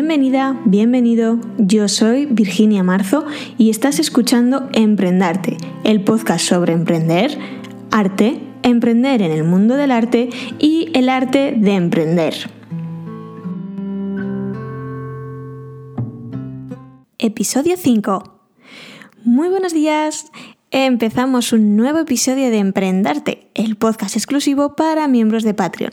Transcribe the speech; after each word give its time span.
Bienvenida, 0.00 0.58
bienvenido. 0.64 1.38
Yo 1.58 1.86
soy 1.86 2.24
Virginia 2.24 2.82
Marzo 2.82 3.26
y 3.58 3.68
estás 3.68 3.98
escuchando 3.98 4.70
Emprendarte, 4.72 5.58
el 5.84 6.02
podcast 6.04 6.42
sobre 6.42 6.72
emprender, 6.72 7.38
arte, 7.90 8.40
emprender 8.62 9.20
en 9.20 9.30
el 9.30 9.44
mundo 9.44 9.76
del 9.76 9.90
arte 9.90 10.30
y 10.58 10.88
el 10.94 11.10
arte 11.10 11.54
de 11.54 11.74
emprender. 11.74 12.34
Episodio 17.18 17.76
5. 17.76 18.40
Muy 19.24 19.50
buenos 19.50 19.74
días. 19.74 20.32
Empezamos 20.70 21.52
un 21.52 21.76
nuevo 21.76 21.98
episodio 21.98 22.48
de 22.48 22.56
Emprendarte, 22.56 23.50
el 23.52 23.76
podcast 23.76 24.16
exclusivo 24.16 24.76
para 24.76 25.08
miembros 25.08 25.42
de 25.42 25.52
Patreon. 25.52 25.92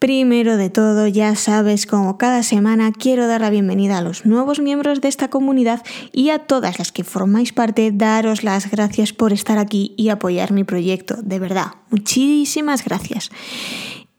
Primero 0.00 0.56
de 0.56 0.70
todo, 0.70 1.06
ya 1.08 1.34
sabes, 1.34 1.84
como 1.84 2.16
cada 2.16 2.42
semana 2.42 2.90
quiero 2.90 3.26
dar 3.26 3.42
la 3.42 3.50
bienvenida 3.50 3.98
a 3.98 4.00
los 4.00 4.24
nuevos 4.24 4.58
miembros 4.58 5.02
de 5.02 5.08
esta 5.08 5.28
comunidad 5.28 5.82
y 6.10 6.30
a 6.30 6.38
todas 6.38 6.78
las 6.78 6.90
que 6.90 7.04
formáis 7.04 7.52
parte, 7.52 7.92
daros 7.92 8.42
las 8.42 8.70
gracias 8.70 9.12
por 9.12 9.34
estar 9.34 9.58
aquí 9.58 9.92
y 9.98 10.08
apoyar 10.08 10.52
mi 10.52 10.64
proyecto. 10.64 11.16
De 11.22 11.38
verdad, 11.38 11.72
muchísimas 11.90 12.82
gracias. 12.82 13.30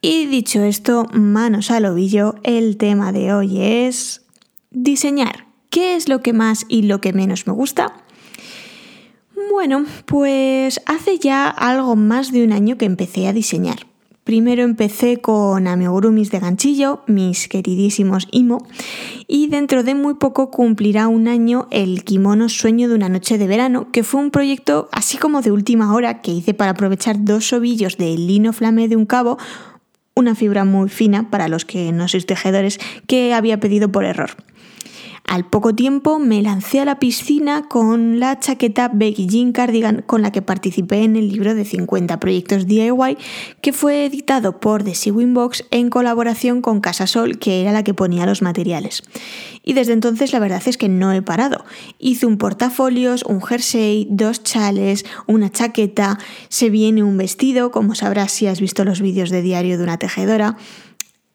Y 0.01 0.27
dicho 0.27 0.61
esto, 0.61 1.07
manos 1.13 1.71
al 1.71 1.85
ovillo, 1.85 2.35
el 2.43 2.77
tema 2.77 3.11
de 3.11 3.33
hoy 3.33 3.59
es 3.59 4.21
diseñar. 4.69 5.47
¿Qué 5.71 5.95
es 5.95 6.07
lo 6.07 6.21
que 6.21 6.31
más 6.31 6.63
y 6.69 6.83
lo 6.83 7.01
que 7.01 7.11
menos 7.11 7.47
me 7.47 7.53
gusta? 7.53 7.91
Bueno, 9.49 9.85
pues 10.05 10.79
hace 10.85 11.17
ya 11.17 11.49
algo 11.49 11.95
más 11.95 12.31
de 12.31 12.43
un 12.43 12.51
año 12.51 12.77
que 12.77 12.85
empecé 12.85 13.27
a 13.27 13.33
diseñar. 13.33 13.90
Primero 14.23 14.61
empecé 14.61 15.17
con 15.17 15.67
amigurumis 15.67 16.29
de 16.29 16.39
ganchillo, 16.39 17.01
mis 17.07 17.47
queridísimos 17.47 18.27
Imo, 18.29 18.67
y 19.27 19.47
dentro 19.47 19.81
de 19.81 19.95
muy 19.95 20.13
poco 20.13 20.51
cumplirá 20.51 21.07
un 21.07 21.27
año 21.27 21.67
el 21.71 22.03
kimono 22.03 22.47
Sueño 22.47 22.87
de 22.87 22.93
una 22.93 23.09
noche 23.09 23.39
de 23.39 23.47
verano, 23.47 23.87
que 23.91 24.03
fue 24.03 24.21
un 24.21 24.29
proyecto 24.29 24.89
así 24.91 25.17
como 25.17 25.41
de 25.41 25.51
última 25.51 25.95
hora 25.95 26.21
que 26.21 26.31
hice 26.31 26.53
para 26.53 26.71
aprovechar 26.71 27.25
dos 27.25 27.51
ovillos 27.51 27.97
de 27.97 28.15
lino 28.15 28.53
flamé 28.53 28.87
de 28.87 28.95
un 28.95 29.07
cabo, 29.07 29.39
una 30.13 30.35
fibra 30.35 30.65
muy 30.65 30.89
fina 30.89 31.31
para 31.31 31.47
los 31.47 31.65
que 31.65 31.91
no 31.91 32.07
sois 32.07 32.27
tejedores, 32.27 32.79
que 33.07 33.33
había 33.33 33.59
pedido 33.59 33.91
por 33.91 34.05
error. 34.05 34.29
Al 35.31 35.45
poco 35.45 35.73
tiempo 35.73 36.19
me 36.19 36.41
lancé 36.41 36.81
a 36.81 36.85
la 36.85 36.99
piscina 36.99 37.69
con 37.69 38.19
la 38.19 38.37
chaqueta 38.37 38.91
Becky 38.93 39.27
Jean 39.27 39.53
Cardigan 39.53 40.03
con 40.05 40.21
la 40.21 40.33
que 40.33 40.41
participé 40.41 41.03
en 41.03 41.15
el 41.15 41.29
libro 41.29 41.55
de 41.55 41.63
50 41.63 42.19
proyectos 42.19 42.67
DIY 42.67 43.17
que 43.61 43.71
fue 43.71 44.03
editado 44.03 44.59
por 44.59 44.83
The 44.83 44.93
Sewing 44.93 45.33
Box 45.33 45.63
en 45.71 45.89
colaboración 45.89 46.61
con 46.61 46.81
Casasol, 46.81 47.39
que 47.39 47.61
era 47.61 47.71
la 47.71 47.85
que 47.85 47.93
ponía 47.93 48.25
los 48.25 48.41
materiales. 48.41 49.03
Y 49.63 49.71
desde 49.71 49.93
entonces 49.93 50.33
la 50.33 50.39
verdad 50.39 50.63
es 50.65 50.75
que 50.75 50.89
no 50.89 51.13
he 51.13 51.21
parado. 51.21 51.63
Hice 51.97 52.25
un 52.25 52.37
portafolios, 52.37 53.23
un 53.23 53.41
jersey, 53.41 54.07
dos 54.09 54.43
chales, 54.43 55.05
una 55.27 55.49
chaqueta, 55.49 56.19
se 56.49 56.69
viene 56.69 57.03
un 57.03 57.15
vestido, 57.15 57.71
como 57.71 57.95
sabrás 57.95 58.33
si 58.33 58.47
has 58.47 58.59
visto 58.59 58.83
los 58.83 58.99
vídeos 58.99 59.29
de 59.29 59.41
diario 59.41 59.77
de 59.77 59.83
una 59.85 59.97
tejedora. 59.97 60.57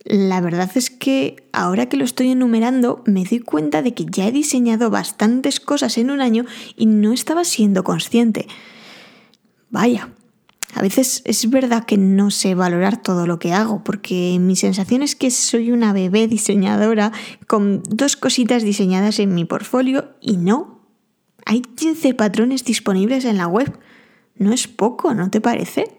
La 0.09 0.41
verdad 0.41 0.71
es 0.77 0.89
que 0.89 1.49
ahora 1.53 1.89
que 1.89 1.97
lo 1.97 2.05
estoy 2.05 2.31
enumerando 2.31 3.03
me 3.07 3.25
doy 3.25 3.41
cuenta 3.41 3.83
de 3.83 3.93
que 3.93 4.07
ya 4.09 4.29
he 4.29 4.33
diseñado 4.33 4.89
bastantes 4.89 5.59
cosas 5.59 5.99
en 5.99 6.13
un 6.13 6.21
año 6.21 6.45
y 6.77 6.87
no 6.87 7.13
estaba 7.13 7.43
siendo 7.45 7.83
consciente. 7.83 8.47
Vaya, 9.69 10.11
a 10.75 10.83
veces 10.83 11.23
es 11.25 11.51
verdad 11.51 11.87
que 11.87 11.97
no 11.97 12.31
sé 12.31 12.55
valorar 12.55 13.03
todo 13.03 13.27
lo 13.27 13.41
que 13.41 13.53
hago, 13.53 13.83
porque 13.83 14.39
mi 14.39 14.55
sensación 14.55 15.03
es 15.03 15.17
que 15.17 15.33
soy 15.33 15.73
una 15.73 15.93
bebé 15.93 16.29
diseñadora 16.29 17.11
con 17.49 17.83
dos 17.89 18.17
cositas 18.17 18.63
diseñadas 18.63 19.19
en 19.19 19.35
mi 19.35 19.45
portfolio 19.45 20.11
y 20.21 20.37
no. 20.37 20.83
Hay 21.47 21.63
15 21.63 22.15
patrones 22.15 22.65
disponibles 22.65 23.25
en 23.25 23.39
la 23.39 23.49
web. 23.49 23.77
No 24.37 24.53
es 24.53 24.69
poco, 24.69 25.15
¿no 25.15 25.31
te 25.31 25.41
parece? 25.41 25.97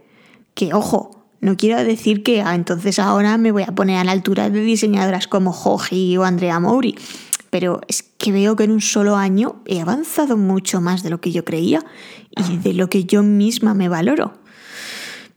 Que 0.54 0.74
ojo, 0.74 1.17
no 1.40 1.56
quiero 1.56 1.84
decir 1.84 2.24
que 2.24 2.42
ah, 2.42 2.56
entonces 2.56 3.00
ahora 3.00 3.38
me 3.38 3.52
voy 3.52 3.64
a 3.64 3.76
poner 3.76 3.98
a 3.98 4.04
la 4.04 4.12
altura 4.12 4.50
de 4.50 4.62
diseñadoras 4.62 5.28
como 5.28 5.52
Joji 5.54 6.18
o 6.18 6.24
Andrea 6.24 6.60
Mouri, 6.60 6.96
pero 7.50 7.82
es 7.88 8.04
que 8.04 8.32
veo 8.32 8.56
que 8.56 8.64
en 8.64 8.72
un 8.72 8.82
solo 8.82 9.16
año 9.16 9.62
he 9.66 9.80
avanzado 9.80 10.38
mucho 10.38 10.82
más 10.82 11.04
de 11.04 11.10
lo 11.10 11.22
que 11.22 11.32
yo 11.32 11.46
creía 11.46 11.86
y 12.32 12.58
de 12.58 12.74
lo 12.74 12.90
que 12.90 13.06
yo 13.06 13.24
misma 13.24 13.74
me 13.74 13.90
valoro. 13.90 14.34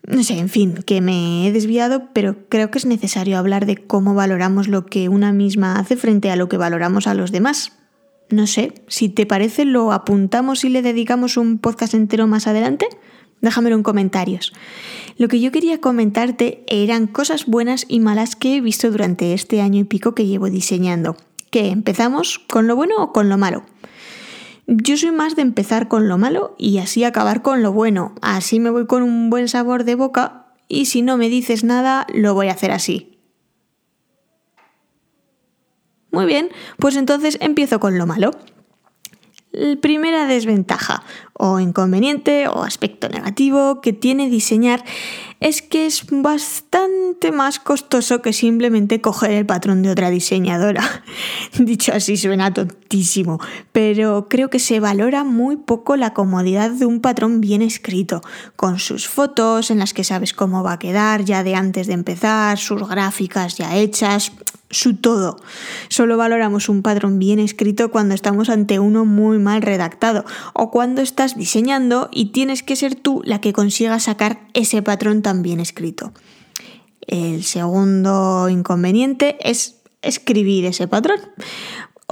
No 0.07 0.25
sé, 0.25 0.39
en 0.39 0.49
fin, 0.49 0.75
que 0.87 1.01
me 1.03 1.47
he 1.47 1.53
desviado, 1.53 2.09
pero 2.13 2.49
creo 2.49 2.71
que 2.71 2.79
es 2.79 2.87
necesario 2.87 3.39
hablar 3.39 3.67
de 3.67 3.77
cómo 3.77 4.15
valoramos 4.15 4.67
lo 4.67 4.87
que 4.87 5.09
una 5.09 5.33
misma 5.33 5.79
hace 5.79 5.97
frente 5.97 6.31
a 6.31 6.37
lo 6.37 6.49
que 6.49 6.57
valoramos 6.57 7.07
a 7.07 7.15
los 7.15 7.33
demás. 7.33 7.73
No 8.31 8.47
sé, 8.47 8.75
si 8.89 9.09
te 9.09 9.27
parece 9.27 9.65
lo 9.65 9.93
apuntamos 9.93 10.65
y 10.65 10.71
le 10.71 10.83
dedicamos 10.83 11.37
un 11.37 11.59
podcast 11.59 11.95
entero 11.95 12.27
más 12.27 12.47
adelante. 12.47 12.87
Déjamelo 13.41 13.77
en 13.77 13.83
comentarios. 13.83 14.53
Lo 15.17 15.29
que 15.29 15.41
yo 15.41 15.51
quería 15.51 15.81
comentarte 15.81 16.65
eran 16.67 17.07
cosas 17.07 17.47
buenas 17.47 17.87
y 17.89 18.01
malas 18.01 18.37
que 18.37 18.57
he 18.57 18.61
visto 18.61 18.91
durante 18.91 19.33
este 19.33 19.61
año 19.61 19.81
y 19.81 19.85
pico 19.85 20.15
que 20.15 20.27
llevo 20.27 20.51
diseñando. 20.51 21.17
¿Qué? 21.51 21.69
¿Empezamos 21.69 22.39
con 22.39 22.67
lo 22.67 22.77
bueno 22.77 22.97
o 22.99 23.13
con 23.13 23.29
lo 23.29 23.39
malo? 23.39 23.65
Yo 24.67 24.97
soy 24.97 25.11
más 25.11 25.35
de 25.35 25.43
empezar 25.43 25.89
con 25.89 26.09
lo 26.09 26.17
malo 26.17 26.55
y 26.57 26.79
así 26.79 27.03
acabar 27.03 27.43
con 27.43 27.63
lo 27.63 27.73
bueno. 27.73 28.15
Así 28.23 28.61
me 28.61 28.71
voy 28.71 28.87
con 28.87 29.03
un 29.03 29.29
buen 29.29 29.49
sabor 29.49 29.85
de 29.85 29.97
boca 29.97 30.47
y 30.69 30.85
si 30.85 31.03
no 31.03 31.17
me 31.17 31.29
dices 31.29 31.65
nada, 31.65 32.07
lo 32.15 32.35
voy 32.35 32.49
a 32.49 32.53
hacer 32.53 32.71
así. 32.71 33.19
Muy 36.13 36.27
bien, 36.27 36.51
pues 36.79 36.97
entonces 36.97 37.37
empiezo 37.41 37.81
con 37.81 37.99
lo 37.99 38.07
malo. 38.07 38.31
Primera 39.81 40.27
desventaja 40.27 41.03
o 41.35 41.59
inconveniente 41.59 42.47
o 42.47 42.63
aspecto 42.63 43.09
negativo 43.09 43.81
que 43.81 43.93
tiene 43.93 44.31
diseñar 44.31 44.85
es 45.41 45.61
que 45.61 45.87
es 45.87 46.05
bastante 46.09 47.33
más 47.33 47.59
costoso 47.59 48.23
que 48.23 48.33
simplemente 48.33 49.01
coger 49.01 49.33
el 49.33 49.47
patrón 49.47 49.83
de 49.83 49.91
otra 49.91 50.11
diseñadora. 50.11 50.85
Dicho 51.59 51.93
así 51.93 52.17
suena 52.17 52.55
tontísimo, 52.55 53.41
pero 53.73 54.29
creo 54.29 54.51
que 54.51 54.61
se 54.61 54.79
valora 54.79 55.25
muy 55.25 55.57
poco 55.57 55.97
la 55.97 56.15
comodidad 56.15 56.71
de 56.71 56.87
un 56.87 57.01
patrón 57.01 57.41
bien 57.41 57.63
escrito, 57.63 58.21
con 58.55 58.79
sus 58.79 59.09
fotos 59.09 59.73
en 59.73 59.79
las 59.81 59.95
que 59.95 60.05
sabes 60.05 60.33
cómo 60.33 60.63
va 60.63 60.75
a 60.75 60.79
quedar 60.79 61.25
ya 61.25 61.43
de 61.43 61.57
antes 61.57 61.89
de 61.89 61.95
empezar, 61.95 62.59
sus 62.59 62.87
gráficas 62.87 63.57
ya 63.57 63.77
hechas, 63.77 64.31
su 64.71 64.97
todo. 64.97 65.37
Solo 65.89 66.17
valoramos 66.17 66.69
un 66.69 66.83
patrón 66.83 67.19
bien 67.19 67.39
escrito 67.39 67.91
cuando 67.91 68.15
estamos 68.15 68.49
ante 68.49 68.79
uno 68.79 69.05
muy 69.05 69.39
mal 69.39 69.63
redactado 69.63 70.25
o 70.55 70.71
cuando 70.71 71.03
estás 71.03 71.37
diseñando 71.37 72.09
y 72.13 72.27
tienes 72.27 72.63
que 72.63 72.77
ser 72.77 72.95
tú 72.95 73.23
la 73.25 73.41
que 73.41 73.53
consiga 73.53 73.99
sacar 73.99 74.41
ese 74.55 74.83
patrón 74.83 75.23
tan 75.23 75.43
bien 75.43 75.61
escrito. 75.61 76.13
El 77.07 77.43
segundo 77.43 78.49
inconveniente 78.49 79.37
es 79.41 79.81
escribir 80.03 80.65
ese 80.65 80.89
patrón. 80.89 81.19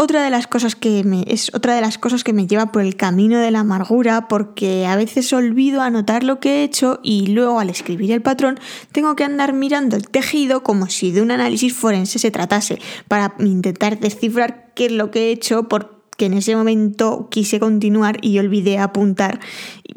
Otra 0.01 0.23
de 0.23 0.31
las 0.31 0.47
cosas 0.47 0.77
que 0.77 1.03
me, 1.03 1.25
es 1.27 1.53
otra 1.55 1.75
de 1.75 1.81
las 1.81 1.99
cosas 1.99 2.23
que 2.23 2.33
me 2.33 2.47
lleva 2.47 2.71
por 2.71 2.83
el 2.83 2.95
camino 2.95 3.41
de 3.41 3.51
la 3.51 3.59
amargura 3.59 4.29
porque 4.29 4.87
a 4.87 4.95
veces 4.95 5.33
olvido 5.33 5.83
anotar 5.83 6.23
lo 6.23 6.39
que 6.39 6.61
he 6.61 6.63
hecho 6.63 7.01
y 7.03 7.27
luego 7.27 7.59
al 7.59 7.69
escribir 7.69 8.13
el 8.13 8.23
patrón 8.23 8.61
tengo 8.93 9.17
que 9.17 9.25
andar 9.25 9.55
mirando 9.55 9.97
el 9.97 10.09
tejido 10.09 10.63
como 10.63 10.87
si 10.87 11.11
de 11.11 11.21
un 11.21 11.33
análisis 11.33 11.75
forense 11.75 12.21
se 12.21 12.31
tratase 12.31 12.79
para 13.09 13.35
intentar 13.41 13.99
descifrar 13.99 14.71
qué 14.77 14.87
es 14.87 14.93
lo 14.93 15.11
que 15.11 15.31
he 15.31 15.33
hecho 15.33 15.67
porque 15.67 16.27
en 16.27 16.35
ese 16.35 16.55
momento 16.55 17.27
quise 17.29 17.59
continuar 17.59 18.19
y 18.23 18.39
olvidé 18.39 18.79
apuntar 18.79 19.41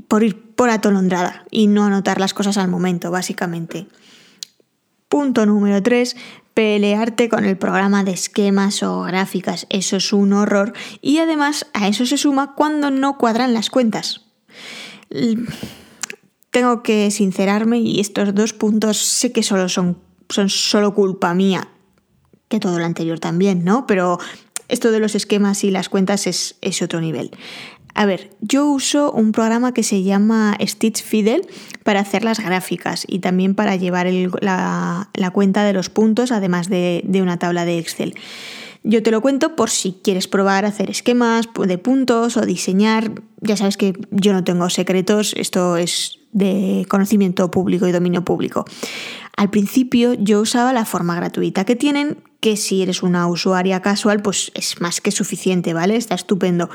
por 0.08 0.24
ir 0.24 0.56
por 0.56 0.72
atolondrada 0.72 1.46
y 1.52 1.68
no 1.68 1.84
anotar 1.84 2.20
las 2.20 2.34
cosas 2.34 2.58
al 2.58 2.70
momento, 2.70 3.12
básicamente. 3.12 3.86
Punto 5.10 5.46
número 5.46 5.84
3, 5.84 6.16
pelearte 6.54 7.30
con 7.30 7.46
el 7.46 7.58
programa 7.58 8.04
de 8.04 8.12
esquemas 8.12 8.84
o 8.84 9.04
gráficas. 9.04 9.68
Eso 9.70 9.98
es 9.98 10.14
un 10.14 10.34
horror 10.34 10.74
y 11.02 11.20
además 11.20 11.68
a 11.74 11.88
eso 11.88 12.06
se 12.06 12.18
suma 12.18 12.56
cuando 12.56 12.92
no 12.92 13.18
cuadran 13.18 13.54
las 13.54 13.70
cuentas. 13.70 14.26
Tengo 16.52 16.84
que 16.84 17.12
sincerarme 17.12 17.80
y 17.80 18.00
estos 18.00 18.36
dos 18.36 18.54
puntos 18.54 18.98
sé 18.98 19.32
que 19.32 19.44
solo 19.44 19.70
son, 19.70 19.98
son 20.30 20.50
solo 20.50 20.94
culpa 20.94 21.34
mía, 21.34 21.70
que 22.50 22.60
todo 22.60 22.78
lo 22.78 22.86
anterior 22.86 23.20
también, 23.20 23.64
¿no? 23.64 23.88
Pero 23.88 24.20
esto 24.68 24.92
de 24.92 25.00
los 25.00 25.16
esquemas 25.16 25.64
y 25.64 25.72
las 25.72 25.90
cuentas 25.90 26.28
es, 26.28 26.56
es 26.62 26.82
otro 26.82 27.02
nivel. 27.02 27.32
A 27.94 28.06
ver, 28.06 28.30
yo 28.42 28.68
uso 28.68 29.12
un 29.12 29.32
programa 29.32 29.74
que 29.74 29.84
se 29.84 30.04
llama 30.04 30.58
Stitch 30.62 31.04
Fidel 31.04 31.46
para 31.84 32.00
hacer 32.00 32.24
las 32.24 32.40
gráficas 32.40 33.06
y 33.08 33.20
también 33.20 33.56
para 33.56 33.76
llevar 33.76 34.08
la, 34.42 35.32
cuenta 35.34 35.64
de 35.64 35.74
los 35.74 35.90
puntos, 35.90 36.32
además 36.32 36.70
de, 36.70 37.02
de 37.06 37.22
una 37.22 37.38
tabla 37.38 37.66
de 37.66 37.80
Excel. 37.80 38.16
Yo 38.84 39.04
te 39.04 39.12
lo 39.12 39.22
cuento 39.22 39.56
por 39.56 39.70
si 39.70 40.00
quieres 40.04 40.28
probar 40.28 40.66
hacer 40.66 40.90
esquemas 40.90 41.48
de 41.54 41.78
puntos 41.78 42.36
o 42.38 42.46
diseñar. 42.46 43.12
Ya 43.42 43.56
sabes 43.56 43.78
que 43.78 43.94
yo 44.10 44.34
no 44.34 44.44
tengo 44.44 44.70
secretos, 44.70 45.34
esto 45.38 45.78
es 45.78 46.18
de 46.32 46.86
conocimiento 46.90 47.52
público 47.52 47.88
y 47.88 47.92
dominio 47.92 48.24
público. 48.24 48.66
Al 49.38 49.50
principio 49.50 50.14
yo 50.14 50.42
usaba 50.42 50.74
la 50.74 50.86
forma 50.86 51.16
gratuita 51.16 51.66
que 51.66 51.76
tienen, 51.76 52.24
que 52.42 52.58
si 52.58 52.82
eres 52.82 53.04
una 53.04 53.28
usuaria 53.28 53.82
casual, 53.82 54.22
pues 54.22 54.52
es 54.56 54.82
más 54.82 55.00
que 55.00 55.12
suficiente, 55.12 55.74
¿vale? 55.74 55.96
Está 55.96 56.16
estupendo. 56.16 56.70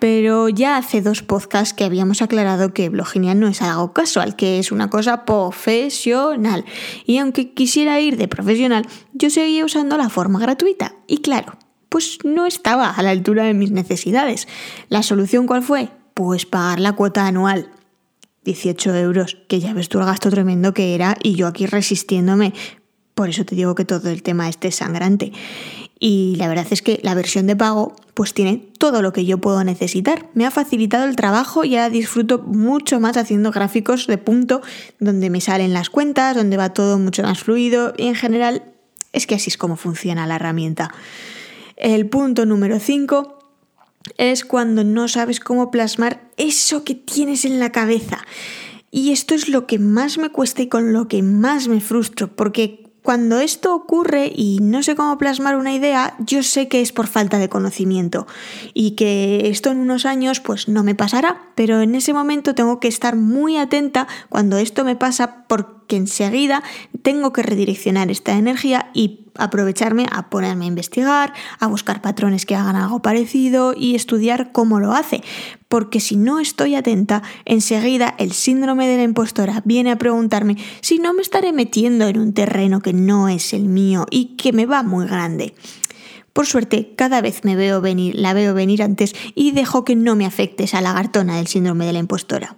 Pero 0.00 0.48
ya 0.48 0.76
hace 0.76 1.00
dos 1.00 1.22
podcasts 1.22 1.74
que 1.74 1.84
habíamos 1.84 2.22
aclarado 2.22 2.74
que 2.74 2.88
Bloginia 2.88 3.34
no 3.34 3.46
es 3.46 3.62
algo 3.62 3.92
casual, 3.92 4.34
que 4.34 4.58
es 4.58 4.72
una 4.72 4.90
cosa 4.90 5.24
profesional. 5.24 6.64
Y 7.06 7.18
aunque 7.18 7.54
quisiera 7.54 8.00
ir 8.00 8.16
de 8.16 8.28
profesional, 8.28 8.86
yo 9.14 9.30
seguía 9.30 9.64
usando 9.64 9.96
la 9.96 10.08
forma 10.08 10.40
gratuita. 10.40 10.96
Y 11.06 11.18
claro, 11.18 11.56
pues 11.88 12.18
no 12.24 12.46
estaba 12.46 12.90
a 12.90 13.02
la 13.02 13.10
altura 13.10 13.44
de 13.44 13.54
mis 13.54 13.70
necesidades. 13.70 14.48
¿La 14.88 15.02
solución 15.02 15.46
cuál 15.46 15.62
fue? 15.62 15.90
Pues 16.14 16.46
pagar 16.46 16.80
la 16.80 16.92
cuota 16.92 17.26
anual. 17.26 17.70
18 18.44 18.94
euros, 18.96 19.38
que 19.48 19.60
ya 19.60 19.72
ves 19.72 19.88
tú 19.88 19.98
el 19.98 20.06
gasto 20.06 20.30
tremendo 20.30 20.74
que 20.74 20.94
era 20.94 21.16
y 21.22 21.34
yo 21.34 21.46
aquí 21.46 21.66
resistiéndome. 21.66 22.52
Por 23.14 23.28
eso 23.28 23.44
te 23.44 23.54
digo 23.54 23.74
que 23.74 23.84
todo 23.84 24.10
el 24.10 24.22
tema 24.22 24.48
este 24.48 24.68
es 24.68 24.76
sangrante. 24.76 25.32
Y 26.00 26.34
la 26.36 26.48
verdad 26.48 26.66
es 26.70 26.82
que 26.82 26.98
la 27.04 27.14
versión 27.14 27.46
de 27.46 27.54
pago 27.54 27.94
pues 28.14 28.34
tiene 28.34 28.56
todo 28.78 29.02
lo 29.02 29.12
que 29.12 29.24
yo 29.24 29.38
puedo 29.38 29.62
necesitar. 29.62 30.28
Me 30.34 30.44
ha 30.44 30.50
facilitado 30.50 31.04
el 31.04 31.14
trabajo 31.14 31.64
y 31.64 31.76
ahora 31.76 31.90
disfruto 31.90 32.40
mucho 32.40 32.98
más 32.98 33.16
haciendo 33.16 33.52
gráficos 33.52 34.08
de 34.08 34.18
punto 34.18 34.62
donde 34.98 35.30
me 35.30 35.40
salen 35.40 35.72
las 35.72 35.90
cuentas, 35.90 36.34
donde 36.34 36.56
va 36.56 36.70
todo 36.72 36.98
mucho 36.98 37.22
más 37.22 37.38
fluido 37.38 37.94
y 37.96 38.08
en 38.08 38.16
general 38.16 38.64
es 39.12 39.26
que 39.26 39.36
así 39.36 39.50
es 39.50 39.56
como 39.56 39.76
funciona 39.76 40.26
la 40.26 40.36
herramienta. 40.36 40.92
El 41.76 42.08
punto 42.08 42.46
número 42.46 42.80
5 42.80 43.41
es 44.18 44.44
cuando 44.44 44.84
no 44.84 45.08
sabes 45.08 45.40
cómo 45.40 45.70
plasmar 45.70 46.30
eso 46.36 46.84
que 46.84 46.94
tienes 46.94 47.44
en 47.44 47.58
la 47.58 47.72
cabeza. 47.72 48.18
Y 48.90 49.12
esto 49.12 49.34
es 49.34 49.48
lo 49.48 49.66
que 49.66 49.78
más 49.78 50.18
me 50.18 50.28
cuesta 50.30 50.62
y 50.62 50.68
con 50.68 50.92
lo 50.92 51.08
que 51.08 51.22
más 51.22 51.68
me 51.68 51.80
frustro, 51.80 52.34
porque 52.34 52.82
cuando 53.02 53.40
esto 53.40 53.74
ocurre 53.74 54.30
y 54.34 54.58
no 54.62 54.82
sé 54.82 54.94
cómo 54.94 55.18
plasmar 55.18 55.56
una 55.56 55.74
idea, 55.74 56.14
yo 56.20 56.42
sé 56.42 56.68
que 56.68 56.80
es 56.80 56.92
por 56.92 57.08
falta 57.08 57.38
de 57.38 57.48
conocimiento 57.48 58.26
y 58.74 58.92
que 58.92 59.48
esto 59.48 59.70
en 59.70 59.78
unos 59.78 60.06
años 60.06 60.38
pues 60.40 60.68
no 60.68 60.84
me 60.84 60.94
pasará, 60.94 61.42
pero 61.56 61.80
en 61.80 61.96
ese 61.96 62.12
momento 62.12 62.54
tengo 62.54 62.78
que 62.78 62.88
estar 62.88 63.16
muy 63.16 63.56
atenta 63.56 64.06
cuando 64.28 64.56
esto 64.56 64.84
me 64.84 64.94
pasa 64.94 65.46
enseguida 65.90 66.62
tengo 67.02 67.32
que 67.32 67.42
redireccionar 67.42 68.10
esta 68.10 68.32
energía 68.32 68.90
y 68.94 69.20
aprovecharme 69.36 70.06
a 70.10 70.28
ponerme 70.30 70.64
a 70.64 70.68
investigar, 70.68 71.32
a 71.58 71.66
buscar 71.66 72.02
patrones 72.02 72.46
que 72.46 72.54
hagan 72.54 72.76
algo 72.76 73.00
parecido 73.00 73.74
y 73.76 73.94
estudiar 73.94 74.52
cómo 74.52 74.80
lo 74.80 74.92
hace. 74.92 75.22
Porque 75.68 76.00
si 76.00 76.16
no 76.16 76.38
estoy 76.38 76.74
atenta, 76.74 77.22
enseguida 77.44 78.14
el 78.18 78.32
síndrome 78.32 78.86
de 78.86 78.98
la 78.98 79.02
impostora 79.04 79.62
viene 79.64 79.90
a 79.90 79.96
preguntarme 79.96 80.56
si 80.80 80.98
no 80.98 81.14
me 81.14 81.22
estaré 81.22 81.52
metiendo 81.52 82.08
en 82.08 82.18
un 82.18 82.34
terreno 82.34 82.80
que 82.80 82.92
no 82.92 83.28
es 83.28 83.52
el 83.52 83.64
mío 83.64 84.06
y 84.10 84.36
que 84.36 84.52
me 84.52 84.66
va 84.66 84.82
muy 84.82 85.06
grande. 85.06 85.54
Por 86.32 86.46
suerte, 86.46 86.94
cada 86.96 87.20
vez 87.20 87.44
me 87.44 87.56
veo 87.56 87.80
venir, 87.80 88.14
la 88.14 88.32
veo 88.32 88.54
venir 88.54 88.82
antes 88.82 89.14
y 89.34 89.50
dejo 89.50 89.84
que 89.84 89.96
no 89.96 90.16
me 90.16 90.24
afecte 90.24 90.64
esa 90.64 90.80
lagartona 90.80 91.36
del 91.36 91.46
síndrome 91.46 91.84
de 91.84 91.92
la 91.92 91.98
impostora. 91.98 92.56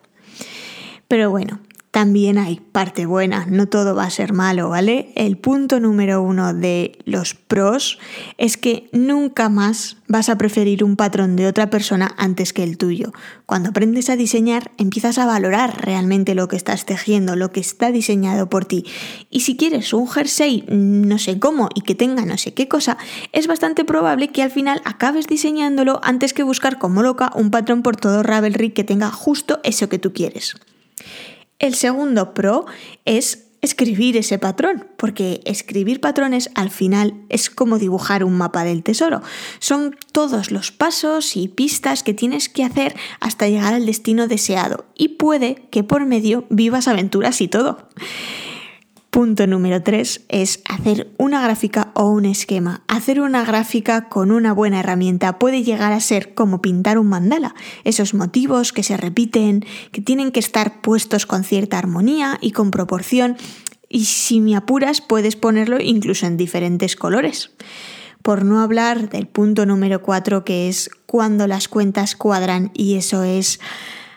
Pero 1.09 1.31
bueno, 1.31 1.61
también 1.95 2.39
hay 2.39 2.59
parte 2.59 3.07
buena, 3.07 3.47
no 3.49 3.69
todo 3.69 3.95
va 3.95 4.03
a 4.03 4.11
ser 4.11 4.33
malo, 4.33 4.69
¿vale? 4.69 5.13
El 5.15 5.39
punto 5.39 5.79
número 5.79 6.23
uno 6.23 6.53
de 6.53 6.99
los 7.05 7.35
pros 7.35 8.01
es 8.37 8.57
que 8.57 8.89
nunca 8.91 9.49
más 9.49 9.99
vas 10.09 10.29
a 10.29 10.37
preferir 10.37 10.83
un 10.83 10.97
patrón 10.97 11.37
de 11.37 11.47
otra 11.47 11.71
persona 11.71 12.13
antes 12.19 12.53
que 12.53 12.65
el 12.65 12.79
tuyo. 12.79 13.13
Cuando 13.47 13.69
aprendes 13.69 14.11
a 14.11 14.17
diseñar, 14.17 14.73
empiezas 14.77 15.19
a 15.19 15.27
valorar 15.27 15.87
realmente 15.87 16.35
lo 16.35 16.49
que 16.49 16.57
estás 16.57 16.85
tejiendo, 16.85 17.37
lo 17.37 17.53
que 17.53 17.61
está 17.61 17.93
diseñado 17.93 18.51
por 18.51 18.65
ti. 18.65 18.85
Y 19.31 19.43
si 19.43 19.57
quieres 19.57 19.93
un 19.93 20.09
jersey 20.09 20.65
no 20.69 21.21
sé 21.21 21.39
cómo 21.39 21.69
y 21.77 21.83
que 21.83 21.95
tenga 21.95 22.27
no 22.27 22.39
sé 22.39 22.55
qué 22.55 22.67
cosa, 22.67 22.99
es 23.31 23.47
bastante 23.47 23.85
probable 23.85 24.33
que 24.33 24.43
al 24.43 24.51
final 24.51 24.83
acabes 24.85 25.29
diseñándolo 25.29 26.01
antes 26.03 26.35
que 26.35 26.43
buscar 26.43 26.81
como 26.81 27.05
loca 27.05 27.31
un 27.37 27.53
patrón 27.53 27.85
por 27.85 27.95
todo 27.95 28.25
Ravelry 28.25 28.71
que 28.71 28.83
tenga 28.83 29.13
justo 29.13 29.61
eso 29.63 29.89
que 29.89 30.01
tú 30.01 30.13
quieres. 30.13 30.57
El 31.65 31.75
segundo 31.75 32.35
pro 32.35 32.67
es 33.07 33.47
escribir 33.63 34.19
ese 34.19 34.39
patrón, 34.39 34.87
porque 34.99 35.41
escribir 35.47 35.99
patrones 35.99 36.51
al 36.55 36.69
final 36.69 37.15
es 37.31 37.49
como 37.49 37.79
dibujar 37.79 38.23
un 38.23 38.37
mapa 38.37 38.65
del 38.65 38.83
tesoro. 38.83 39.23
Son 39.61 39.97
todos 40.13 40.51
los 40.51 40.73
pasos 40.73 41.39
y 41.39 41.49
pistas 41.49 42.03
que 42.03 42.13
tienes 42.13 42.51
que 42.51 42.65
hacer 42.65 42.95
hasta 43.19 43.49
llegar 43.49 43.73
al 43.73 43.87
destino 43.87 44.29
deseado 44.29 44.85
y 44.95 45.17
puede 45.17 45.67
que 45.71 45.83
por 45.83 46.05
medio 46.05 46.45
vivas 46.51 46.87
aventuras 46.87 47.41
y 47.41 47.49
todo. 47.49 47.89
Punto 49.15 49.47
número 49.47 49.81
3 49.81 50.25
es 50.29 50.61
hacer 50.69 51.15
una 51.19 51.41
gráfica 51.41 51.93
o 51.95 52.09
un 52.09 52.25
esquema. 52.25 52.83
Hacer 52.89 53.21
una 53.21 53.45
gráfica 53.45 54.09
con 54.09 54.33
una 54.33 54.53
buena 54.53 54.81
herramienta 54.81 55.39
puede 55.39 55.63
llegar 55.63 55.93
a 55.93 56.01
ser 56.01 56.35
como 56.35 56.61
pintar 56.61 56.99
un 56.99 57.07
mandala. 57.07 57.55
Esos 57.85 58.13
motivos 58.13 58.73
que 58.73 58.83
se 58.83 58.97
repiten, 58.97 59.65
que 59.93 60.01
tienen 60.01 60.33
que 60.33 60.41
estar 60.41 60.81
puestos 60.81 61.27
con 61.27 61.45
cierta 61.45 61.79
armonía 61.79 62.39
y 62.41 62.51
con 62.51 62.73
proporción. 62.73 63.37
Y 63.89 64.07
si 64.07 64.41
me 64.41 64.57
apuras, 64.57 65.01
puedes 65.01 65.37
ponerlo 65.37 65.81
incluso 65.81 66.27
en 66.27 66.37
diferentes 66.37 66.97
colores. 66.97 67.53
Por 68.21 68.45
no 68.45 68.63
hablar 68.63 69.11
del 69.11 69.29
punto 69.29 69.65
número 69.65 70.03
4 70.03 70.45
que 70.45 70.69
es 70.69 70.91
cuando 71.07 71.47
las 71.47 71.69
cuentas 71.69 72.17
cuadran 72.17 72.73
y 72.75 72.97
eso 72.97 73.23
es 73.23 73.61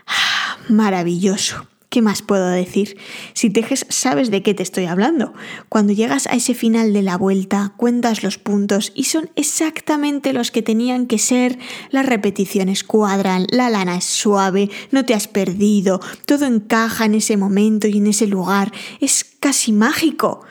ah, 0.08 0.58
maravilloso. 0.70 1.68
¿Qué 1.98 2.04
más 2.04 2.22
puedo 2.22 2.48
decir? 2.50 2.96
Si 3.34 3.50
tejes 3.50 3.88
sabes 3.90 4.30
de 4.30 4.44
qué 4.44 4.54
te 4.54 4.62
estoy 4.62 4.86
hablando. 4.86 5.34
Cuando 5.68 5.94
llegas 5.94 6.28
a 6.28 6.36
ese 6.36 6.54
final 6.54 6.94
de 6.94 7.02
la 7.02 7.18
vuelta, 7.18 7.74
cuentas 7.76 8.22
los 8.22 8.38
puntos 8.38 8.92
y 8.94 9.06
son 9.06 9.32
exactamente 9.36 10.32
los 10.32 10.52
que 10.52 10.62
tenían 10.62 11.08
que 11.08 11.18
ser, 11.18 11.58
las 11.90 12.06
repeticiones 12.06 12.84
cuadran, 12.84 13.48
la 13.50 13.72
lana 13.72 13.98
es 13.98 14.04
suave, 14.04 14.70
no 14.92 15.06
te 15.06 15.16
has 15.16 15.28
perdido, 15.28 16.00
todo 16.28 16.46
encaja 16.46 17.06
en 17.06 17.16
ese 17.16 17.36
momento 17.36 17.88
y 17.88 17.98
en 17.98 18.06
ese 18.06 18.28
lugar, 18.28 18.72
es 19.02 19.24
casi 19.24 19.72
mágico. 19.72 20.42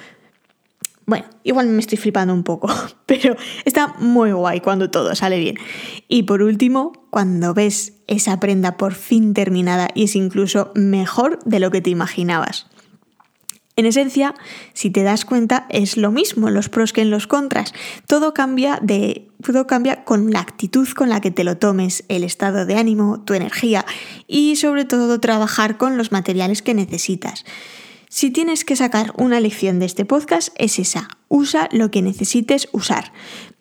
Bueno, 1.06 1.26
igual 1.44 1.68
me 1.68 1.78
estoy 1.78 1.98
flipando 1.98 2.34
un 2.34 2.42
poco, 2.42 2.68
pero 3.06 3.36
está 3.64 3.94
muy 3.98 4.32
guay 4.32 4.60
cuando 4.60 4.90
todo 4.90 5.14
sale 5.14 5.38
bien. 5.38 5.56
Y 6.08 6.24
por 6.24 6.42
último, 6.42 6.92
cuando 7.10 7.54
ves 7.54 7.94
esa 8.08 8.40
prenda 8.40 8.76
por 8.76 8.94
fin 8.94 9.32
terminada 9.32 9.88
y 9.94 10.04
es 10.04 10.16
incluso 10.16 10.72
mejor 10.74 11.38
de 11.44 11.60
lo 11.60 11.70
que 11.70 11.80
te 11.80 11.90
imaginabas. 11.90 12.66
En 13.78 13.84
esencia, 13.84 14.34
si 14.72 14.88
te 14.88 15.02
das 15.02 15.26
cuenta, 15.26 15.66
es 15.68 15.98
lo 15.98 16.10
mismo 16.10 16.48
en 16.48 16.54
los 16.54 16.70
pros 16.70 16.94
que 16.94 17.02
en 17.02 17.10
los 17.10 17.26
contras. 17.26 17.74
Todo 18.06 18.32
cambia 18.32 18.80
todo 19.44 19.66
cambia 19.66 20.02
con 20.04 20.30
la 20.30 20.40
actitud 20.40 20.88
con 20.88 21.10
la 21.10 21.20
que 21.20 21.30
te 21.30 21.44
lo 21.44 21.58
tomes, 21.58 22.04
el 22.08 22.24
estado 22.24 22.64
de 22.64 22.76
ánimo, 22.76 23.20
tu 23.20 23.34
energía 23.34 23.84
y 24.26 24.56
sobre 24.56 24.86
todo 24.86 25.20
trabajar 25.20 25.76
con 25.76 25.98
los 25.98 26.10
materiales 26.10 26.62
que 26.62 26.72
necesitas. 26.72 27.44
Si 28.08 28.30
tienes 28.30 28.64
que 28.64 28.76
sacar 28.76 29.12
una 29.16 29.40
lección 29.40 29.78
de 29.78 29.86
este 29.86 30.04
podcast 30.04 30.54
es 30.56 30.78
esa, 30.78 31.08
usa 31.28 31.68
lo 31.72 31.90
que 31.90 32.02
necesites 32.02 32.68
usar. 32.72 33.12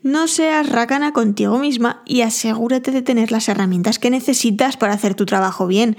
No 0.03 0.27
seas 0.27 0.69
racana 0.69 1.13
contigo 1.13 1.57
misma 1.57 2.03
y 2.05 2.21
asegúrate 2.21 2.91
de 2.91 3.01
tener 3.01 3.31
las 3.31 3.49
herramientas 3.49 3.97
que 3.97 4.11
necesitas 4.11 4.77
para 4.77 4.93
hacer 4.93 5.15
tu 5.15 5.25
trabajo 5.25 5.65
bien. 5.65 5.97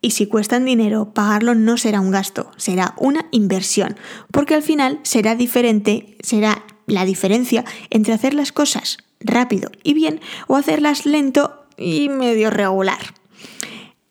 Y 0.00 0.12
si 0.12 0.26
cuestan 0.26 0.64
dinero, 0.64 1.12
pagarlo 1.12 1.56
no 1.56 1.76
será 1.76 2.00
un 2.00 2.12
gasto, 2.12 2.52
será 2.56 2.94
una 2.98 3.26
inversión, 3.32 3.96
porque 4.30 4.54
al 4.54 4.62
final 4.62 5.00
será 5.02 5.34
diferente, 5.34 6.16
será 6.20 6.64
la 6.86 7.04
diferencia 7.04 7.64
entre 7.90 8.14
hacer 8.14 8.32
las 8.32 8.52
cosas 8.52 8.98
rápido 9.20 9.72
y 9.82 9.94
bien 9.94 10.20
o 10.46 10.54
hacerlas 10.54 11.04
lento 11.04 11.66
y 11.76 12.08
medio 12.08 12.50
regular. 12.50 13.14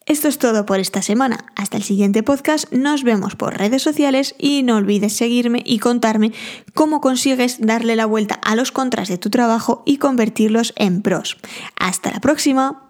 Esto 0.07 0.29
es 0.29 0.37
todo 0.37 0.65
por 0.65 0.79
esta 0.79 1.01
semana. 1.01 1.39
Hasta 1.57 1.75
el 1.75 1.83
siguiente 1.83 2.23
podcast. 2.23 2.71
Nos 2.71 3.03
vemos 3.03 3.35
por 3.35 3.57
redes 3.57 3.83
sociales 3.83 4.35
y 4.39 4.63
no 4.63 4.77
olvides 4.77 5.11
seguirme 5.11 5.61
y 5.65 5.79
contarme 5.79 6.31
cómo 6.73 7.01
consigues 7.01 7.59
darle 7.59 7.97
la 7.97 8.05
vuelta 8.05 8.35
a 8.35 8.55
los 8.55 8.71
contras 8.71 9.09
de 9.09 9.17
tu 9.17 9.29
trabajo 9.29 9.83
y 9.85 9.97
convertirlos 9.97 10.73
en 10.77 11.01
pros. 11.01 11.35
Hasta 11.77 12.09
la 12.09 12.21
próxima. 12.21 12.86